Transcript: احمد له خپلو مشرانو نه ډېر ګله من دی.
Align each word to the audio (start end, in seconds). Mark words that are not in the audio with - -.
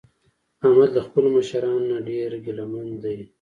احمد 0.63 0.89
له 0.95 1.01
خپلو 1.07 1.27
مشرانو 1.37 1.85
نه 1.91 1.97
ډېر 2.09 2.31
ګله 2.45 2.63
من 2.71 2.87
دی. 3.03 3.17